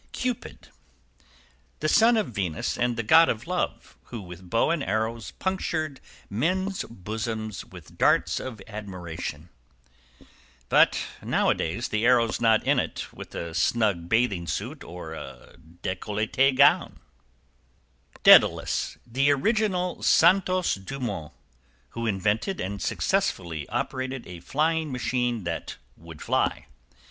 [0.07, 0.69] =CUPID.
[1.79, 6.01] The son of Venus and the God of Love, who with bow and arrows punctured
[6.27, 9.49] men's bosoms with the darts of admiration.
[10.69, 15.13] =But now a days the arrow's not in it with a snug bathing suit or
[15.13, 16.99] a decollette gown.=
[18.23, 18.97] DAEDALUS.
[19.05, 21.31] The original Santos Dumont,
[21.89, 26.65] who invented and successfully operated a flying machine that would fly.